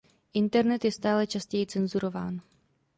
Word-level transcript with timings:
Internet 0.33 0.85
je 0.85 0.91
stále 0.91 1.27
častěji 1.27 1.65
cenzurován. 1.65 2.39